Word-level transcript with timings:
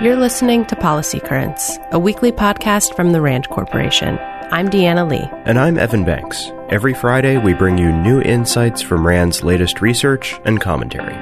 You're 0.00 0.16
listening 0.16 0.64
to 0.66 0.74
Policy 0.74 1.20
Currents, 1.20 1.78
a 1.92 1.98
weekly 1.98 2.32
podcast 2.32 2.96
from 2.96 3.12
the 3.12 3.20
RAND 3.20 3.48
Corporation. 3.48 4.18
I'm 4.50 4.68
Deanna 4.68 5.08
Lee. 5.08 5.28
And 5.44 5.56
I'm 5.58 5.78
Evan 5.78 6.04
Banks. 6.04 6.50
Every 6.70 6.92
Friday, 6.92 7.36
we 7.36 7.52
bring 7.52 7.78
you 7.78 7.92
new 7.92 8.20
insights 8.20 8.82
from 8.82 9.06
RAND's 9.06 9.44
latest 9.44 9.80
research 9.80 10.40
and 10.44 10.60
commentary. 10.60 11.14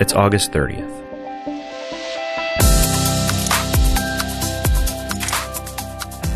It's 0.00 0.12
August 0.12 0.52
30th. 0.52 0.98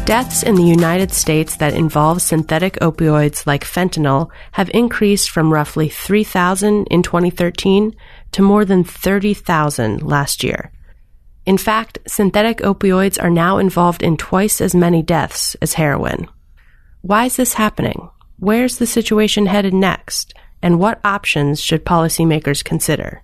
Deaths 0.05 0.43
in 0.43 0.57
the 0.57 0.65
United 0.65 1.13
States 1.13 1.57
that 1.57 1.75
involve 1.75 2.21
synthetic 2.21 2.75
opioids 2.81 3.47
like 3.47 3.65
fentanyl 3.65 4.31
have 4.51 4.69
increased 4.75 5.31
from 5.31 5.53
roughly 5.53 5.89
3,000 5.89 6.89
in 6.89 7.05
2013 7.05 7.95
to 8.33 8.43
more 8.43 8.65
than 8.65 8.83
30,000 8.83 10.03
last 10.03 10.43
year. 10.43 10.73
In 11.45 11.59
fact, 11.59 11.99
synthetic 12.07 12.59
opioids 12.59 13.23
are 13.23 13.31
now 13.31 13.59
involved 13.59 14.03
in 14.03 14.17
twice 14.17 14.61
as 14.61 14.75
many 14.75 15.03
deaths 15.03 15.57
as 15.57 15.75
heroin. 15.75 16.29
Why 17.01 17.25
is 17.25 17.37
this 17.37 17.55
happening? 17.55 18.11
Where's 18.39 18.79
the 18.79 18.87
situation 18.87 19.47
headed 19.47 19.75
next? 19.75 20.35
And 20.63 20.79
what 20.79 21.01
options 21.05 21.61
should 21.61 21.85
policymakers 21.85 22.65
consider? 22.65 23.23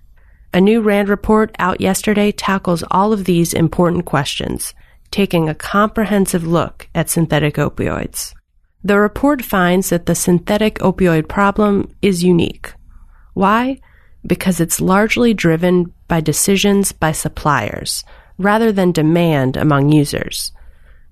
A 0.53 0.59
new 0.59 0.81
RAND 0.81 1.07
report 1.07 1.55
out 1.59 1.79
yesterday 1.79 2.31
tackles 2.31 2.83
all 2.91 3.13
of 3.13 3.23
these 3.23 3.53
important 3.53 4.05
questions, 4.05 4.73
taking 5.11 5.47
a 5.47 5.55
comprehensive 5.55 6.45
look 6.45 6.89
at 6.93 7.09
synthetic 7.09 7.55
opioids. 7.55 8.33
The 8.83 8.99
report 8.99 9.43
finds 9.43 9.89
that 9.89 10.05
the 10.05 10.15
synthetic 10.15 10.75
opioid 10.79 11.27
problem 11.29 11.93
is 12.01 12.23
unique. 12.23 12.73
Why? 13.33 13.79
Because 14.25 14.59
it's 14.59 14.81
largely 14.81 15.33
driven 15.33 15.93
by 16.07 16.21
decisions 16.21 16.91
by 16.91 17.11
suppliers 17.11 18.03
rather 18.37 18.71
than 18.71 18.91
demand 18.91 19.57
among 19.57 19.91
users. 19.91 20.51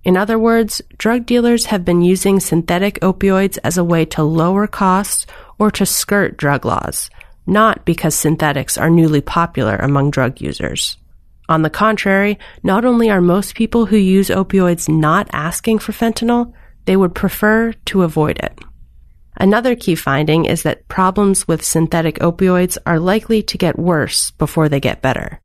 In 0.03 0.15
other 0.15 0.39
words, 0.39 0.81
drug 0.97 1.25
dealers 1.25 1.65
have 1.65 1.83
been 1.83 2.01
using 2.01 2.39
synthetic 2.39 2.99
opioids 3.01 3.57
as 3.63 3.77
a 3.77 3.83
way 3.83 4.05
to 4.05 4.23
lower 4.23 4.65
costs 4.67 5.25
or 5.59 5.69
to 5.71 5.85
skirt 5.85 6.37
drug 6.37 6.65
laws, 6.65 7.09
not 7.45 7.83
because 7.85 8.15
synthetics 8.15 8.77
are 8.77 8.89
newly 8.89 9.21
popular 9.21 9.75
among 9.75 10.11
drug 10.11 10.39
users. 10.39 10.97
On 11.49 11.61
the 11.61 11.69
contrary, 11.69 12.39
not 12.63 12.85
only 12.85 13.09
are 13.09 13.21
most 13.21 13.55
people 13.55 13.85
who 13.85 13.97
use 13.97 14.29
opioids 14.29 14.89
not 14.89 15.29
asking 15.33 15.79
for 15.79 15.91
fentanyl, 15.91 16.53
they 16.85 16.95
would 16.95 17.15
prefer 17.15 17.73
to 17.85 18.03
avoid 18.03 18.37
it. 18.39 18.59
Another 19.39 19.75
key 19.75 19.93
finding 19.93 20.45
is 20.45 20.63
that 20.63 20.87
problems 20.87 21.47
with 21.47 21.63
synthetic 21.63 22.15
opioids 22.19 22.77
are 22.87 22.99
likely 22.99 23.43
to 23.43 23.57
get 23.57 23.77
worse 23.77 24.31
before 24.31 24.67
they 24.67 24.79
get 24.79 25.03
better. 25.03 25.39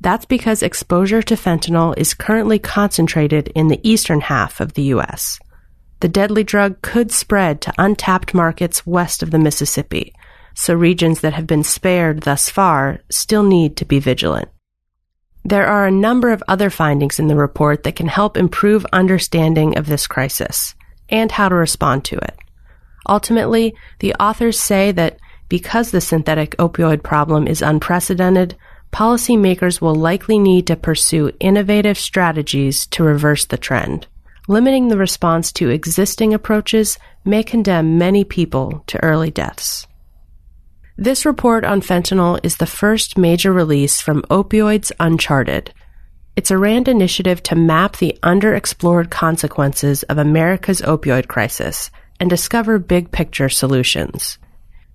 That's 0.00 0.24
because 0.24 0.62
exposure 0.62 1.22
to 1.22 1.34
fentanyl 1.34 1.96
is 1.96 2.14
currently 2.14 2.58
concentrated 2.58 3.48
in 3.54 3.68
the 3.68 3.80
eastern 3.88 4.22
half 4.22 4.60
of 4.60 4.72
the 4.72 4.82
U.S. 4.94 5.38
The 6.00 6.08
deadly 6.08 6.42
drug 6.42 6.80
could 6.82 7.10
spread 7.12 7.60
to 7.62 7.74
untapped 7.78 8.34
markets 8.34 8.86
west 8.86 9.22
of 9.22 9.30
the 9.30 9.38
Mississippi, 9.38 10.14
so 10.54 10.74
regions 10.74 11.20
that 11.20 11.34
have 11.34 11.46
been 11.46 11.64
spared 11.64 12.22
thus 12.22 12.48
far 12.48 13.00
still 13.10 13.42
need 13.42 13.76
to 13.76 13.84
be 13.84 13.98
vigilant. 13.98 14.48
There 15.44 15.66
are 15.66 15.86
a 15.86 15.90
number 15.90 16.30
of 16.30 16.42
other 16.48 16.70
findings 16.70 17.18
in 17.18 17.28
the 17.28 17.36
report 17.36 17.82
that 17.82 17.96
can 17.96 18.08
help 18.08 18.38
improve 18.38 18.86
understanding 18.92 19.76
of 19.76 19.86
this 19.86 20.06
crisis 20.06 20.74
and 21.10 21.30
how 21.30 21.50
to 21.50 21.54
respond 21.54 22.04
to 22.06 22.16
it. 22.16 22.38
Ultimately, 23.08 23.74
the 23.98 24.14
authors 24.14 24.58
say 24.58 24.92
that 24.92 25.18
because 25.48 25.90
the 25.90 26.00
synthetic 26.00 26.56
opioid 26.56 27.02
problem 27.02 27.46
is 27.46 27.62
unprecedented, 27.62 28.56
policymakers 28.92 29.80
will 29.80 29.94
likely 29.94 30.38
need 30.38 30.66
to 30.68 30.76
pursue 30.76 31.32
innovative 31.40 31.98
strategies 31.98 32.86
to 32.86 33.04
reverse 33.04 33.44
the 33.44 33.58
trend. 33.58 34.06
Limiting 34.46 34.88
the 34.88 34.98
response 34.98 35.52
to 35.52 35.70
existing 35.70 36.34
approaches 36.34 36.98
may 37.24 37.42
condemn 37.42 37.98
many 37.98 38.24
people 38.24 38.84
to 38.86 39.02
early 39.02 39.30
deaths. 39.30 39.86
This 40.96 41.26
report 41.26 41.64
on 41.64 41.80
fentanyl 41.80 42.38
is 42.44 42.58
the 42.58 42.66
first 42.66 43.18
major 43.18 43.52
release 43.52 44.00
from 44.00 44.22
Opioids 44.30 44.92
Uncharted. 45.00 45.72
It's 46.36 46.52
a 46.52 46.58
RAND 46.58 46.88
initiative 46.88 47.42
to 47.44 47.56
map 47.56 47.96
the 47.96 48.16
underexplored 48.22 49.10
consequences 49.10 50.04
of 50.04 50.18
America's 50.18 50.82
opioid 50.82 51.26
crisis 51.26 51.90
and 52.18 52.30
discover 52.30 52.78
big 52.78 53.10
picture 53.10 53.48
solutions. 53.48 54.38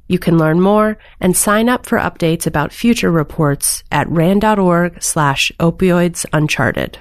You 0.10 0.18
can 0.18 0.40
learn 0.40 0.60
more 0.60 0.98
and 1.22 1.38
sign 1.38 1.70
up 1.70 1.86
for 1.86 2.00
updates 2.00 2.48
about 2.48 2.74
future 2.74 3.12
reports 3.12 3.84
at 3.92 4.10
rand.org 4.10 5.02
slash 5.04 5.52
opioids 5.60 6.26
uncharted. 6.34 6.98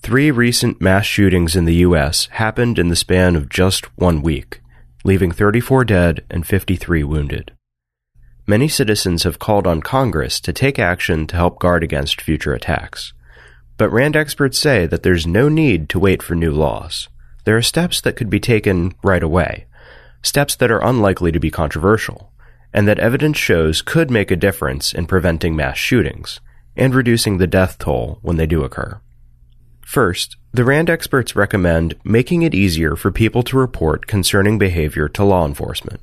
Three 0.00 0.30
recent 0.30 0.80
mass 0.80 1.04
shootings 1.04 1.54
in 1.54 1.66
the 1.66 1.74
U.S. 1.86 2.26
happened 2.32 2.78
in 2.78 2.88
the 2.88 2.96
span 2.96 3.36
of 3.36 3.50
just 3.50 3.84
one 3.98 4.22
week, 4.22 4.62
leaving 5.04 5.30
34 5.30 5.84
dead 5.84 6.24
and 6.30 6.46
53 6.46 7.04
wounded. 7.04 7.52
Many 8.46 8.68
citizens 8.68 9.24
have 9.24 9.38
called 9.38 9.66
on 9.66 9.82
Congress 9.82 10.40
to 10.40 10.54
take 10.54 10.78
action 10.78 11.26
to 11.26 11.36
help 11.36 11.58
guard 11.58 11.84
against 11.84 12.22
future 12.22 12.54
attacks. 12.54 13.12
But 13.76 13.90
RAND 13.90 14.16
experts 14.16 14.58
say 14.58 14.86
that 14.86 15.02
there's 15.02 15.26
no 15.26 15.50
need 15.50 15.90
to 15.90 15.98
wait 15.98 16.22
for 16.22 16.34
new 16.34 16.52
laws 16.52 17.08
there 17.48 17.56
are 17.56 17.62
steps 17.62 18.02
that 18.02 18.14
could 18.14 18.28
be 18.28 18.38
taken 18.38 18.92
right 19.02 19.22
away, 19.22 19.64
steps 20.20 20.54
that 20.54 20.70
are 20.70 20.84
unlikely 20.84 21.32
to 21.32 21.40
be 21.40 21.50
controversial, 21.50 22.30
and 22.74 22.86
that 22.86 22.98
evidence 22.98 23.38
shows 23.38 23.80
could 23.80 24.10
make 24.10 24.30
a 24.30 24.36
difference 24.36 24.92
in 24.92 25.06
preventing 25.06 25.56
mass 25.56 25.78
shootings 25.78 26.40
and 26.76 26.94
reducing 26.94 27.38
the 27.38 27.46
death 27.46 27.78
toll 27.78 28.18
when 28.20 28.36
they 28.36 28.46
do 28.46 28.64
occur. 28.64 29.00
First, 29.80 30.36
the 30.52 30.62
RAND 30.62 30.90
experts 30.90 31.34
recommend 31.34 31.94
making 32.04 32.42
it 32.42 32.54
easier 32.54 32.96
for 32.96 33.10
people 33.10 33.42
to 33.44 33.56
report 33.56 34.06
concerning 34.06 34.58
behavior 34.58 35.08
to 35.08 35.24
law 35.24 35.46
enforcement. 35.46 36.02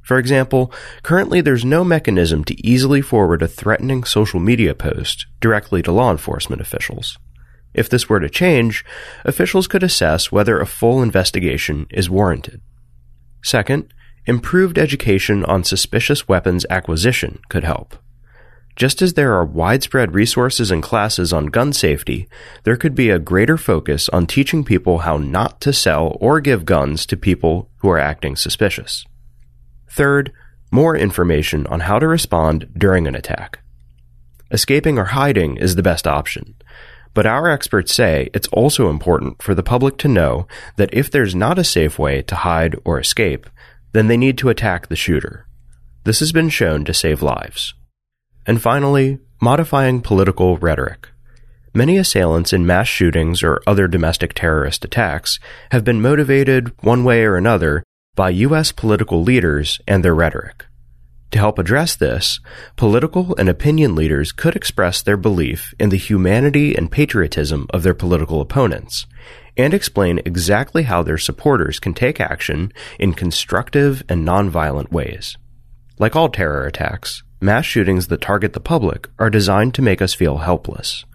For 0.00 0.18
example, 0.18 0.72
currently 1.04 1.40
there's 1.40 1.64
no 1.64 1.84
mechanism 1.84 2.42
to 2.46 2.66
easily 2.66 3.02
forward 3.02 3.40
a 3.40 3.46
threatening 3.46 4.02
social 4.02 4.40
media 4.40 4.74
post 4.74 5.26
directly 5.40 5.80
to 5.82 5.92
law 5.92 6.10
enforcement 6.10 6.60
officials. 6.60 7.18
If 7.74 7.88
this 7.88 8.08
were 8.08 8.20
to 8.20 8.28
change, 8.28 8.84
officials 9.24 9.66
could 9.66 9.82
assess 9.82 10.30
whether 10.30 10.60
a 10.60 10.66
full 10.66 11.02
investigation 11.02 11.86
is 11.90 12.10
warranted. 12.10 12.60
Second, 13.42 13.92
improved 14.26 14.78
education 14.78 15.44
on 15.44 15.64
suspicious 15.64 16.28
weapons 16.28 16.66
acquisition 16.70 17.40
could 17.48 17.64
help. 17.64 17.96
Just 18.74 19.02
as 19.02 19.14
there 19.14 19.34
are 19.34 19.44
widespread 19.44 20.14
resources 20.14 20.70
and 20.70 20.82
classes 20.82 21.32
on 21.32 21.46
gun 21.46 21.72
safety, 21.72 22.28
there 22.64 22.76
could 22.76 22.94
be 22.94 23.10
a 23.10 23.18
greater 23.18 23.58
focus 23.58 24.08
on 24.08 24.26
teaching 24.26 24.64
people 24.64 25.00
how 25.00 25.18
not 25.18 25.60
to 25.60 25.72
sell 25.72 26.16
or 26.20 26.40
give 26.40 26.64
guns 26.64 27.04
to 27.06 27.16
people 27.16 27.68
who 27.78 27.90
are 27.90 27.98
acting 27.98 28.34
suspicious. 28.34 29.04
Third, 29.90 30.32
more 30.70 30.96
information 30.96 31.66
on 31.66 31.80
how 31.80 31.98
to 31.98 32.08
respond 32.08 32.70
during 32.74 33.06
an 33.06 33.14
attack. 33.14 33.58
Escaping 34.50 34.98
or 34.98 35.06
hiding 35.06 35.58
is 35.58 35.76
the 35.76 35.82
best 35.82 36.06
option. 36.06 36.54
But 37.14 37.26
our 37.26 37.50
experts 37.50 37.94
say 37.94 38.30
it's 38.32 38.48
also 38.48 38.88
important 38.88 39.42
for 39.42 39.54
the 39.54 39.62
public 39.62 39.98
to 39.98 40.08
know 40.08 40.46
that 40.76 40.92
if 40.94 41.10
there's 41.10 41.34
not 41.34 41.58
a 41.58 41.64
safe 41.64 41.98
way 41.98 42.22
to 42.22 42.34
hide 42.34 42.76
or 42.84 42.98
escape, 42.98 43.48
then 43.92 44.08
they 44.08 44.16
need 44.16 44.38
to 44.38 44.48
attack 44.48 44.88
the 44.88 44.96
shooter. 44.96 45.46
This 46.04 46.20
has 46.20 46.32
been 46.32 46.48
shown 46.48 46.84
to 46.86 46.94
save 46.94 47.22
lives. 47.22 47.74
And 48.46 48.60
finally, 48.60 49.18
modifying 49.40 50.00
political 50.00 50.56
rhetoric. 50.56 51.08
Many 51.74 51.96
assailants 51.96 52.52
in 52.52 52.66
mass 52.66 52.88
shootings 52.88 53.42
or 53.42 53.62
other 53.66 53.88
domestic 53.88 54.34
terrorist 54.34 54.84
attacks 54.84 55.38
have 55.70 55.84
been 55.84 56.02
motivated, 56.02 56.72
one 56.82 57.04
way 57.04 57.24
or 57.24 57.36
another, 57.36 57.82
by 58.14 58.30
U.S. 58.30 58.72
political 58.72 59.22
leaders 59.22 59.80
and 59.86 60.04
their 60.04 60.14
rhetoric. 60.14 60.66
To 61.32 61.38
help 61.38 61.58
address 61.58 61.96
this, 61.96 62.40
political 62.76 63.34
and 63.36 63.48
opinion 63.48 63.94
leaders 63.94 64.32
could 64.32 64.54
express 64.54 65.00
their 65.00 65.16
belief 65.16 65.74
in 65.78 65.88
the 65.88 65.96
humanity 65.96 66.76
and 66.76 66.92
patriotism 66.92 67.66
of 67.70 67.82
their 67.82 67.94
political 67.94 68.42
opponents 68.42 69.06
and 69.56 69.72
explain 69.72 70.20
exactly 70.26 70.82
how 70.82 71.02
their 71.02 71.16
supporters 71.16 71.78
can 71.78 71.94
take 71.94 72.20
action 72.20 72.70
in 72.98 73.14
constructive 73.14 74.02
and 74.10 74.26
nonviolent 74.26 74.92
ways. 74.92 75.36
Like 75.98 76.14
all 76.14 76.28
terror 76.28 76.66
attacks, 76.66 77.22
mass 77.40 77.64
shootings 77.64 78.08
that 78.08 78.20
target 78.20 78.52
the 78.52 78.60
public 78.60 79.08
are 79.18 79.30
designed 79.30 79.72
to 79.74 79.82
make 79.82 80.02
us 80.02 80.12
feel 80.12 80.38
helpless. 80.38 81.06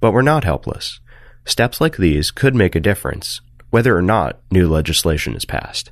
But 0.00 0.12
we're 0.12 0.22
not 0.22 0.44
helpless. 0.44 1.00
Steps 1.44 1.78
like 1.78 1.98
these 1.98 2.30
could 2.30 2.54
make 2.54 2.74
a 2.74 2.80
difference, 2.80 3.42
whether 3.68 3.94
or 3.96 4.02
not 4.02 4.40
new 4.50 4.66
legislation 4.66 5.34
is 5.34 5.44
passed. 5.44 5.90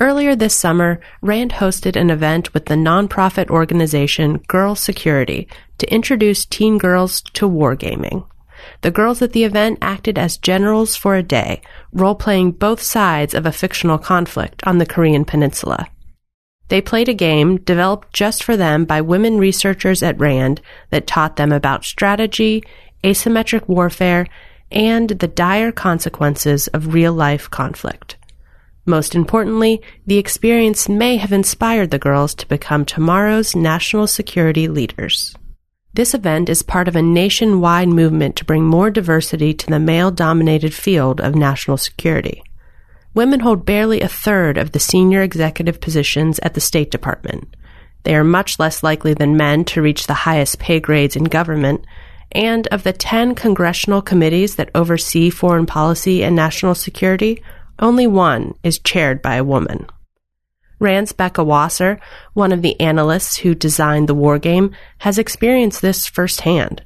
Earlier 0.00 0.34
this 0.34 0.54
summer, 0.54 1.00
RAND 1.22 1.52
hosted 1.52 1.94
an 1.94 2.10
event 2.10 2.52
with 2.52 2.66
the 2.66 2.74
nonprofit 2.74 3.48
organization 3.48 4.38
Girl 4.48 4.74
Security 4.74 5.46
to 5.78 5.92
introduce 5.92 6.44
teen 6.44 6.78
girls 6.78 7.22
to 7.34 7.48
wargaming. 7.48 8.26
The 8.80 8.90
girls 8.90 9.22
at 9.22 9.32
the 9.32 9.44
event 9.44 9.78
acted 9.80 10.18
as 10.18 10.36
generals 10.36 10.96
for 10.96 11.14
a 11.14 11.22
day, 11.22 11.62
role 11.92 12.16
playing 12.16 12.52
both 12.52 12.82
sides 12.82 13.34
of 13.34 13.46
a 13.46 13.52
fictional 13.52 13.98
conflict 13.98 14.66
on 14.66 14.78
the 14.78 14.86
Korean 14.86 15.24
peninsula. 15.24 15.86
They 16.68 16.80
played 16.80 17.08
a 17.08 17.14
game 17.14 17.58
developed 17.58 18.12
just 18.12 18.42
for 18.42 18.56
them 18.56 18.86
by 18.86 19.00
women 19.00 19.38
researchers 19.38 20.02
at 20.02 20.18
RAND 20.18 20.60
that 20.90 21.06
taught 21.06 21.36
them 21.36 21.52
about 21.52 21.84
strategy, 21.84 22.64
asymmetric 23.04 23.68
warfare, 23.68 24.26
and 24.72 25.10
the 25.10 25.28
dire 25.28 25.70
consequences 25.70 26.66
of 26.68 26.94
real 26.94 27.12
life 27.12 27.48
conflict. 27.48 28.16
Most 28.86 29.14
importantly, 29.14 29.80
the 30.06 30.18
experience 30.18 30.88
may 30.88 31.16
have 31.16 31.32
inspired 31.32 31.90
the 31.90 31.98
girls 31.98 32.34
to 32.34 32.48
become 32.48 32.84
tomorrow's 32.84 33.56
national 33.56 34.06
security 34.06 34.68
leaders. 34.68 35.34
This 35.94 36.12
event 36.12 36.48
is 36.48 36.62
part 36.62 36.88
of 36.88 36.96
a 36.96 37.02
nationwide 37.02 37.88
movement 37.88 38.36
to 38.36 38.44
bring 38.44 38.64
more 38.64 38.90
diversity 38.90 39.54
to 39.54 39.66
the 39.66 39.78
male 39.78 40.10
dominated 40.10 40.74
field 40.74 41.20
of 41.20 41.34
national 41.34 41.76
security. 41.76 42.42
Women 43.14 43.40
hold 43.40 43.64
barely 43.64 44.00
a 44.00 44.08
third 44.08 44.58
of 44.58 44.72
the 44.72 44.80
senior 44.80 45.22
executive 45.22 45.80
positions 45.80 46.40
at 46.40 46.54
the 46.54 46.60
State 46.60 46.90
Department. 46.90 47.54
They 48.02 48.16
are 48.16 48.24
much 48.24 48.58
less 48.58 48.82
likely 48.82 49.14
than 49.14 49.36
men 49.36 49.64
to 49.66 49.80
reach 49.80 50.06
the 50.06 50.14
highest 50.14 50.58
pay 50.58 50.80
grades 50.80 51.16
in 51.16 51.24
government, 51.24 51.86
and 52.32 52.66
of 52.66 52.82
the 52.82 52.92
10 52.92 53.36
congressional 53.36 54.02
committees 54.02 54.56
that 54.56 54.70
oversee 54.74 55.30
foreign 55.30 55.64
policy 55.64 56.24
and 56.24 56.34
national 56.34 56.74
security, 56.74 57.40
only 57.78 58.06
one 58.06 58.54
is 58.62 58.78
chaired 58.78 59.22
by 59.22 59.36
a 59.36 59.44
woman. 59.44 59.86
Rand's 60.78 61.12
Becca 61.12 61.42
Wasser, 61.42 61.98
one 62.34 62.52
of 62.52 62.62
the 62.62 62.78
analysts 62.80 63.38
who 63.38 63.54
designed 63.54 64.08
the 64.08 64.14
war 64.14 64.38
game, 64.38 64.72
has 64.98 65.18
experienced 65.18 65.80
this 65.82 66.06
firsthand. 66.06 66.82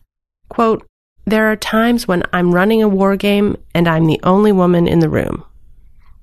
Quote, 0.49 0.87
There 1.25 1.51
are 1.51 1.57
times 1.57 2.07
when 2.07 2.23
I'm 2.33 2.55
running 2.55 2.83
a 2.83 2.89
war 2.89 3.17
game 3.17 3.57
and 3.75 3.89
I'm 3.89 4.07
the 4.07 4.21
only 4.23 4.53
woman 4.53 4.87
in 4.87 5.01
the 5.01 5.09
room. 5.09 5.45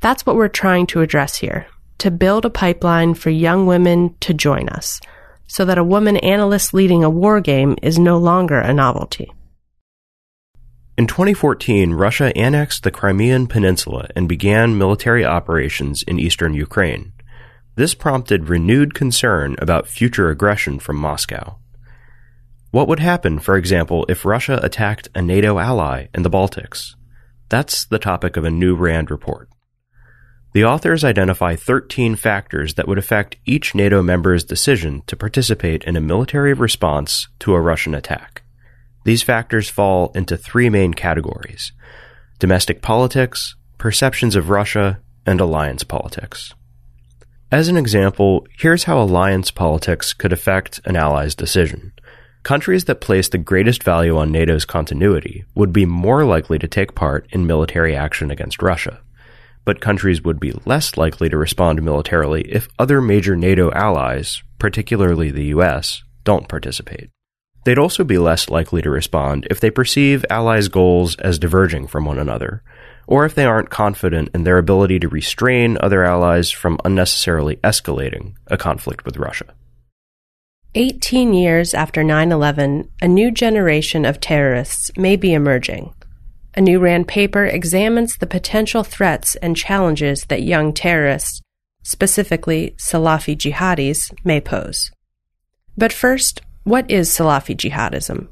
That's 0.02 0.26
what 0.26 0.36
we're 0.36 0.48
trying 0.48 0.88
to 0.88 1.02
address 1.02 1.38
here 1.38 1.68
to 1.98 2.12
build 2.12 2.46
a 2.46 2.50
pipeline 2.50 3.14
for 3.14 3.30
young 3.30 3.66
women 3.66 4.16
to 4.20 4.34
join 4.34 4.70
us, 4.70 5.00
so 5.48 5.66
that 5.66 5.78
a 5.78 5.84
woman 5.84 6.18
analyst 6.18 6.74
leading 6.74 7.04
a 7.04 7.10
war 7.10 7.40
game 7.40 7.76
is 7.82 7.98
no 7.98 8.18
longer 8.18 8.60
a 8.60 8.74
novelty. 8.74 9.32
In 10.98 11.08
2014, 11.08 11.92
Russia 11.92 12.32
annexed 12.38 12.84
the 12.84 12.92
Crimean 12.92 13.48
Peninsula 13.48 14.08
and 14.16 14.30
began 14.30 14.78
military 14.78 15.26
operations 15.26 16.04
in 16.04 16.20
eastern 16.20 16.54
Ukraine. 16.54 17.12
This 17.76 17.94
prompted 17.94 18.48
renewed 18.48 18.94
concern 18.94 19.58
about 19.60 19.90
future 19.90 20.30
aggression 20.30 20.80
from 20.80 20.96
Moscow. 20.96 21.58
What 22.72 22.88
would 22.88 23.02
happen, 23.02 23.40
for 23.40 23.58
example, 23.58 24.06
if 24.08 24.24
Russia 24.24 24.58
attacked 24.64 25.10
a 25.14 25.22
NATO 25.22 25.60
ally 25.60 26.08
in 26.14 26.24
the 26.24 26.30
Baltics? 26.30 26.96
That's 27.50 27.84
the 27.84 28.00
topic 28.00 28.38
of 28.38 28.46
a 28.46 28.50
new 28.50 28.74
RAND 28.74 29.12
report. 29.12 29.50
The 30.54 30.64
authors 30.64 31.04
identify 31.04 31.58
13 31.58 32.16
factors 32.16 32.76
that 32.76 32.88
would 32.88 32.98
affect 32.98 33.36
each 33.44 33.76
NATO 33.76 34.02
member's 34.02 34.46
decision 34.46 35.04
to 35.08 35.18
participate 35.18 35.84
in 35.84 35.98
a 35.98 36.02
military 36.02 36.54
response 36.54 37.28
to 37.40 37.54
a 37.54 37.60
Russian 37.60 37.94
attack. 37.94 38.44
These 39.06 39.22
factors 39.22 39.70
fall 39.70 40.12
into 40.16 40.36
three 40.36 40.70
main 40.70 40.94
categories 40.94 41.72
domestic 42.40 42.82
politics, 42.82 43.56
perceptions 43.78 44.36
of 44.36 44.50
Russia, 44.50 45.00
and 45.26 45.40
alliance 45.40 45.84
politics. 45.84 46.54
As 47.52 47.70
an 47.70 47.78
example, 47.78 48.46
here's 48.58 48.84
how 48.84 49.00
alliance 49.00 49.52
politics 49.52 50.12
could 50.12 50.34
affect 50.34 50.82
an 50.86 50.96
ally's 50.96 51.36
decision. 51.36 51.94
Countries 52.44 52.86
that 52.86 53.00
place 53.00 53.30
the 53.30 53.38
greatest 53.38 53.84
value 53.84 54.18
on 54.18 54.32
NATO's 54.32 54.66
continuity 54.66 55.46
would 55.54 55.72
be 55.72 55.86
more 55.86 56.26
likely 56.26 56.60
to 56.60 56.68
take 56.68 56.96
part 56.96 57.28
in 57.30 57.48
military 57.48 57.96
action 57.96 58.30
against 58.32 58.62
Russia. 58.62 59.00
But 59.64 59.82
countries 59.82 60.24
would 60.24 60.40
be 60.40 60.54
less 60.66 60.98
likely 60.98 61.30
to 61.30 61.38
respond 61.38 61.82
militarily 61.82 62.42
if 62.52 62.68
other 62.78 63.02
major 63.02 63.36
NATO 63.36 63.72
allies, 63.72 64.44
particularly 64.60 65.32
the 65.32 65.46
US, 65.46 66.04
don't 66.24 66.50
participate. 66.50 67.10
They'd 67.66 67.80
also 67.80 68.04
be 68.04 68.20
less 68.20 68.50
likely 68.50 68.84
to 68.84 68.92
respond 68.92 69.48
if 69.50 69.60
they 69.60 69.72
perceive 69.72 70.24
allies' 70.30 70.68
goals 70.68 71.16
as 71.16 71.40
diverging 71.40 71.88
from 71.88 72.06
one 72.06 72.20
another, 72.20 72.62
or 73.08 73.26
if 73.26 73.34
they 73.34 73.46
aren't 73.46 73.72
confident 73.72 74.30
in 74.36 74.44
their 74.44 74.60
ability 74.60 75.00
to 75.00 75.10
restrain 75.10 75.78
other 75.82 76.04
allies 76.04 76.52
from 76.52 76.80
unnecessarily 76.86 77.56
escalating 77.58 78.36
a 78.48 78.58
conflict 78.58 79.04
with 79.04 79.18
Russia. 79.18 79.46
18 80.76 81.34
years 81.34 81.74
after 81.74 82.04
9 82.04 82.32
11, 82.32 82.90
a 83.02 83.08
new 83.08 83.32
generation 83.32 84.06
of 84.06 84.20
terrorists 84.20 84.92
may 84.96 85.16
be 85.16 85.34
emerging. 85.34 85.92
A 86.54 86.62
new 86.62 86.80
RAND 86.80 87.08
paper 87.08 87.46
examines 87.46 88.18
the 88.18 88.28
potential 88.28 88.84
threats 88.84 89.36
and 89.38 89.58
challenges 89.58 90.26
that 90.26 90.44
young 90.44 90.72
terrorists, 90.72 91.42
specifically 91.82 92.76
Salafi 92.78 93.36
jihadis, 93.36 94.14
may 94.24 94.40
pose. 94.40 94.92
But 95.78 95.92
first, 95.92 96.42
what 96.66 96.90
is 96.90 97.10
Salafi 97.10 97.56
jihadism? 97.56 98.28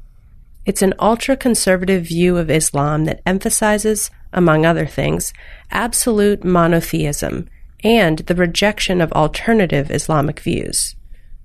It's 0.66 0.82
an 0.82 0.94
ultra 0.98 1.36
conservative 1.36 2.04
view 2.06 2.36
of 2.36 2.50
Islam 2.50 3.04
that 3.04 3.22
emphasizes, 3.24 4.10
among 4.32 4.66
other 4.66 4.86
things, 4.86 5.32
absolute 5.70 6.44
monotheism 6.44 7.48
and 7.84 8.18
the 8.20 8.34
rejection 8.34 9.00
of 9.00 9.12
alternative 9.12 9.90
Islamic 9.90 10.40
views. 10.40 10.96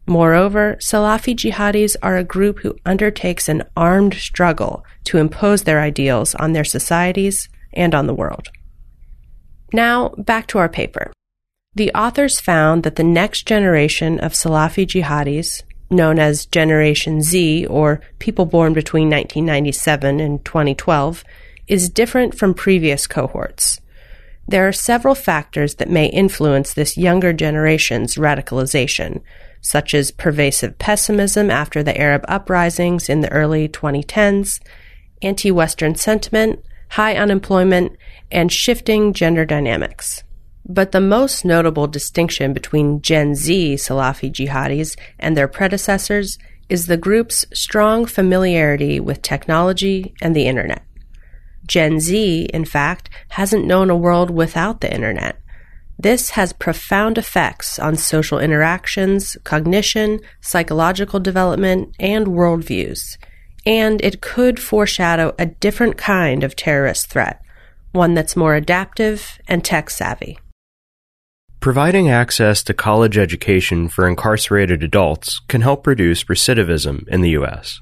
Moreover, 0.07 0.77
Salafi 0.79 1.35
jihadis 1.35 1.95
are 2.01 2.17
a 2.17 2.23
group 2.23 2.59
who 2.59 2.75
undertakes 2.85 3.47
an 3.47 3.63
armed 3.77 4.15
struggle 4.15 4.83
to 5.03 5.19
impose 5.19 5.63
their 5.63 5.81
ideals 5.81 6.33
on 6.35 6.53
their 6.53 6.63
societies 6.63 7.49
and 7.73 7.93
on 7.93 8.07
the 8.07 8.15
world. 8.15 8.49
Now, 9.71 10.09
back 10.17 10.47
to 10.47 10.57
our 10.57 10.69
paper. 10.69 11.13
The 11.75 11.91
authors 11.93 12.39
found 12.39 12.81
that 12.81 12.95
the 12.95 13.03
next 13.03 13.45
generation 13.45 14.19
of 14.19 14.33
Salafi 14.33 14.87
jihadis, 14.87 15.61
known 15.89 16.19
as 16.19 16.45
Generation 16.45 17.21
Z, 17.21 17.65
or 17.65 18.01
people 18.19 18.45
born 18.45 18.73
between 18.73 19.09
1997 19.09 20.19
and 20.19 20.43
2012, 20.45 21.23
is 21.67 21.89
different 21.89 22.35
from 22.35 22.53
previous 22.53 23.07
cohorts. 23.07 23.79
There 24.47 24.67
are 24.67 24.73
several 24.73 25.13
factors 25.13 25.75
that 25.75 25.89
may 25.89 26.07
influence 26.07 26.73
this 26.73 26.97
younger 26.97 27.33
generation's 27.33 28.15
radicalization, 28.15 29.21
such 29.61 29.93
as 29.93 30.09
pervasive 30.09 30.79
pessimism 30.79 31.51
after 31.51 31.83
the 31.83 31.95
Arab 31.99 32.25
uprisings 32.27 33.09
in 33.09 33.21
the 33.21 33.31
early 33.31 33.69
2010s, 33.69 34.59
anti 35.21 35.51
Western 35.51 35.95
sentiment, 35.95 36.63
high 36.89 37.15
unemployment, 37.15 37.95
and 38.31 38.51
shifting 38.51 39.13
gender 39.13 39.45
dynamics. 39.45 40.23
But 40.71 40.91
the 40.91 41.01
most 41.01 41.43
notable 41.43 41.87
distinction 41.87 42.53
between 42.53 43.01
Gen 43.01 43.33
Z 43.33 43.73
Salafi 43.75 44.31
jihadis 44.31 44.95
and 45.17 45.35
their 45.35 45.47
predecessors 45.47 46.37
is 46.69 46.85
the 46.85 46.95
group's 46.95 47.43
strong 47.51 48.05
familiarity 48.05 48.99
with 48.99 49.23
technology 49.23 50.13
and 50.21 50.35
the 50.35 50.45
internet. 50.45 50.83
Gen 51.65 51.99
Z, 51.99 52.43
in 52.53 52.65
fact, 52.65 53.09
hasn't 53.29 53.65
known 53.65 53.89
a 53.89 53.97
world 53.97 54.29
without 54.29 54.81
the 54.81 54.93
internet. 54.93 55.39
This 55.97 56.31
has 56.31 56.53
profound 56.53 57.17
effects 57.17 57.79
on 57.79 57.95
social 57.95 58.37
interactions, 58.37 59.37
cognition, 59.43 60.19
psychological 60.39 61.19
development, 61.19 61.95
and 61.99 62.27
worldviews. 62.27 63.17
And 63.65 63.99
it 64.01 64.21
could 64.21 64.59
foreshadow 64.59 65.33
a 65.39 65.47
different 65.47 65.97
kind 65.97 66.43
of 66.43 66.55
terrorist 66.55 67.07
threat, 67.07 67.41
one 67.91 68.13
that's 68.13 68.35
more 68.35 68.53
adaptive 68.53 69.39
and 69.47 69.65
tech 69.65 69.89
savvy. 69.89 70.37
Providing 71.59 72.09
access 72.09 72.63
to 72.63 72.73
college 72.73 73.17
education 73.17 73.89
for 73.89 74.07
incarcerated 74.07 74.81
adults 74.81 75.41
can 75.49 75.59
help 75.59 75.85
reduce 75.85 76.23
recidivism 76.23 77.05
in 77.09 77.19
the 77.19 77.31
U.S. 77.31 77.81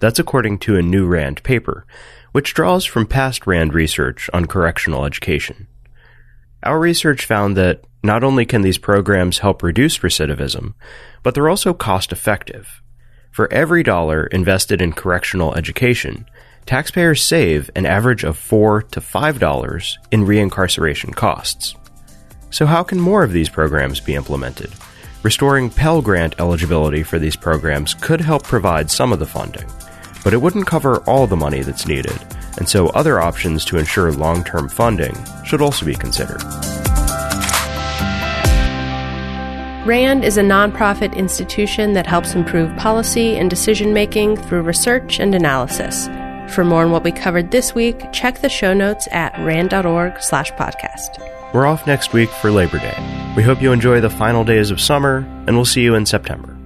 That's 0.00 0.20
according 0.20 0.58
to 0.60 0.76
a 0.76 0.82
new 0.82 1.04
RAND 1.04 1.42
paper, 1.42 1.84
which 2.30 2.54
draws 2.54 2.84
from 2.84 3.08
past 3.08 3.44
RAND 3.44 3.74
research 3.74 4.30
on 4.32 4.46
correctional 4.46 5.04
education. 5.04 5.66
Our 6.62 6.78
research 6.78 7.24
found 7.24 7.56
that 7.56 7.82
not 8.04 8.22
only 8.22 8.46
can 8.46 8.62
these 8.62 8.78
programs 8.78 9.38
help 9.38 9.64
reduce 9.64 9.98
recidivism, 9.98 10.74
but 11.24 11.34
they're 11.34 11.48
also 11.48 11.74
cost 11.74 12.12
effective. 12.12 12.82
For 13.32 13.52
every 13.52 13.82
dollar 13.82 14.28
invested 14.28 14.80
in 14.80 14.92
correctional 14.92 15.56
education, 15.56 16.24
taxpayers 16.66 17.20
save 17.20 17.68
an 17.74 17.84
average 17.84 18.22
of 18.22 18.38
$4 18.38 18.88
to 18.92 19.00
$5 19.00 19.92
in 20.12 20.24
reincarceration 20.24 21.16
costs. 21.16 21.74
So, 22.50 22.66
how 22.66 22.82
can 22.82 23.00
more 23.00 23.22
of 23.22 23.32
these 23.32 23.48
programs 23.48 24.00
be 24.00 24.14
implemented? 24.14 24.72
Restoring 25.22 25.68
Pell 25.68 26.00
Grant 26.00 26.36
eligibility 26.38 27.02
for 27.02 27.18
these 27.18 27.36
programs 27.36 27.94
could 27.94 28.20
help 28.20 28.44
provide 28.44 28.90
some 28.90 29.12
of 29.12 29.18
the 29.18 29.26
funding, 29.26 29.68
but 30.24 30.32
it 30.32 30.40
wouldn't 30.40 30.66
cover 30.66 30.98
all 31.00 31.26
the 31.26 31.36
money 31.36 31.62
that's 31.62 31.86
needed, 31.86 32.18
and 32.56 32.68
so 32.68 32.86
other 32.88 33.20
options 33.20 33.64
to 33.66 33.78
ensure 33.78 34.12
long 34.12 34.44
term 34.44 34.68
funding 34.68 35.16
should 35.44 35.60
also 35.60 35.84
be 35.84 35.94
considered. 35.94 36.42
RAND 39.86 40.24
is 40.24 40.36
a 40.36 40.42
nonprofit 40.42 41.16
institution 41.16 41.94
that 41.94 42.06
helps 42.06 42.34
improve 42.34 42.74
policy 42.76 43.36
and 43.36 43.48
decision 43.48 43.94
making 43.94 44.36
through 44.36 44.62
research 44.62 45.18
and 45.18 45.34
analysis. 45.34 46.08
For 46.54 46.62
more 46.62 46.84
on 46.84 46.90
what 46.90 47.04
we 47.04 47.12
covered 47.12 47.50
this 47.50 47.74
week, 47.74 48.12
check 48.12 48.40
the 48.40 48.48
show 48.48 48.74
notes 48.74 49.08
at 49.12 49.32
rand.org/podcast. 49.38 51.37
We're 51.54 51.64
off 51.64 51.86
next 51.86 52.12
week 52.12 52.28
for 52.28 52.50
Labor 52.50 52.78
Day. 52.78 53.32
We 53.34 53.42
hope 53.42 53.62
you 53.62 53.72
enjoy 53.72 54.02
the 54.02 54.10
final 54.10 54.44
days 54.44 54.70
of 54.70 54.82
summer, 54.82 55.18
and 55.46 55.56
we'll 55.56 55.64
see 55.64 55.80
you 55.80 55.94
in 55.94 56.04
September. 56.04 56.57